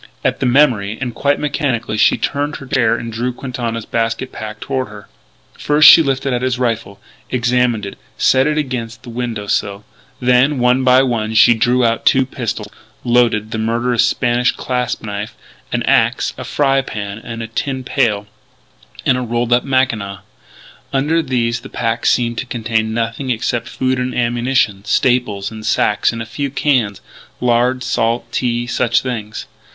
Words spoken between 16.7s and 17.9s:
pan and a tin